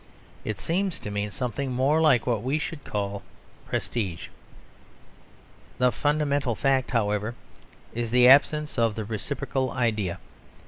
It 0.43 0.57
seems 0.59 0.97
to 0.97 1.11
mean 1.11 1.29
something 1.29 1.71
more 1.71 2.01
like 2.01 2.25
what 2.25 2.41
we 2.41 2.57
should 2.57 2.83
call 2.83 3.21
"prestige." 3.67 4.29
The 5.77 5.91
fundamental 5.91 6.55
fact, 6.55 6.89
however, 6.89 7.35
is 7.93 8.09
the 8.09 8.27
absence 8.27 8.79
of 8.79 8.95
the 8.95 9.05
reciprocal 9.05 9.69
idea. 9.71 10.17